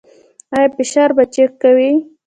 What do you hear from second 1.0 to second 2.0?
به چیک کوئ؟